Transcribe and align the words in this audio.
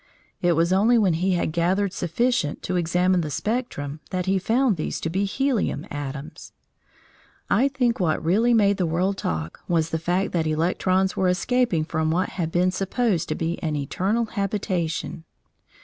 It 0.41 0.53
was 0.53 0.73
only 0.73 0.97
when 0.97 1.13
he 1.13 1.33
had 1.33 1.51
gathered 1.51 1.93
sufficient 1.93 2.63
to 2.63 2.75
examine 2.75 3.21
the 3.21 3.29
spectrum 3.29 3.99
that 4.09 4.25
he 4.25 4.39
found 4.39 4.75
these 4.75 4.99
to 5.01 5.11
be 5.11 5.25
helium 5.25 5.85
atoms. 5.91 6.53
I 7.51 7.67
think 7.67 7.99
what 7.99 8.25
really 8.25 8.51
made 8.55 8.77
the 8.77 8.87
world 8.87 9.15
talk 9.17 9.59
was 9.67 9.91
the 9.91 9.99
fact 9.99 10.31
that 10.31 10.47
electrons 10.47 11.15
were 11.15 11.27
escaping 11.29 11.85
from 11.85 12.09
what 12.09 12.29
had 12.29 12.51
been 12.51 12.71
supposed 12.71 13.29
to 13.29 13.35
be 13.35 13.61
an 13.61 13.75
eternal 13.75 14.25
habitation. 14.25 15.23